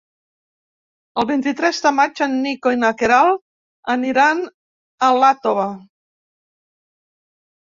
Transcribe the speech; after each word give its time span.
El 1.23 1.27
vint-i-tres 1.31 1.81
de 1.87 1.91
maig 1.97 2.21
en 2.27 2.33
Nico 2.45 2.73
i 2.77 2.79
na 2.85 2.91
Queralt 3.01 3.93
aniran 3.97 4.41
a 4.45 5.11
Iàtova. 5.19 5.69